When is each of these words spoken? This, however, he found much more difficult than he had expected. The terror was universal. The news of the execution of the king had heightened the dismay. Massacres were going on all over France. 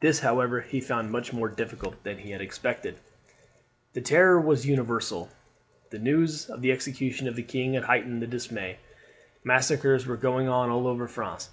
This, 0.00 0.20
however, 0.20 0.60
he 0.60 0.78
found 0.82 1.10
much 1.10 1.32
more 1.32 1.48
difficult 1.48 2.02
than 2.04 2.18
he 2.18 2.32
had 2.32 2.42
expected. 2.42 2.98
The 3.94 4.02
terror 4.02 4.38
was 4.38 4.66
universal. 4.66 5.30
The 5.88 5.98
news 5.98 6.50
of 6.50 6.60
the 6.60 6.70
execution 6.70 7.26
of 7.28 7.34
the 7.34 7.42
king 7.44 7.72
had 7.72 7.84
heightened 7.84 8.20
the 8.20 8.26
dismay. 8.26 8.76
Massacres 9.42 10.06
were 10.06 10.18
going 10.18 10.48
on 10.50 10.68
all 10.68 10.86
over 10.86 11.08
France. 11.08 11.48